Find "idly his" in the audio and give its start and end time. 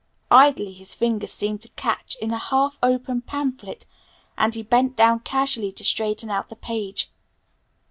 0.31-0.95